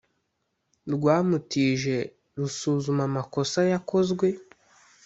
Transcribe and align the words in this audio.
rwamutije 0.93 1.97
rusuzuma 2.37 3.03
amakosa 3.09 3.59
yakozwe 3.73 4.27